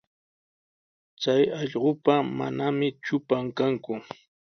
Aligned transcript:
Chay 1.21 1.43
allqupa 1.59 2.13
manami 2.37 2.87
trupan 3.03 3.45
kanku. 3.57 3.93